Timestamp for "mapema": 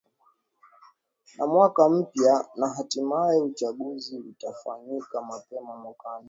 5.21-5.77